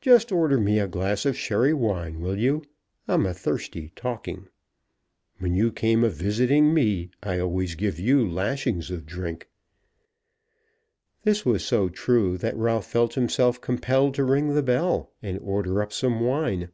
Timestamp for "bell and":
14.62-15.40